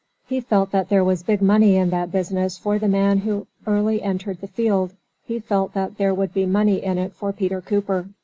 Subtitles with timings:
[0.25, 4.01] He felt that there was big money in that business for the man who early
[4.01, 8.07] entered the field; he felt that there would be money in it for Peter Cooper.